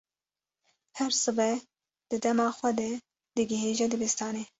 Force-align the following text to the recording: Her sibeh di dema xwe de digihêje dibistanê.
Her 0.97 1.07
sibeh 1.21 1.57
di 2.09 2.17
dema 2.23 2.47
xwe 2.57 2.69
de 2.79 2.89
digihêje 3.35 3.85
dibistanê. 3.89 4.43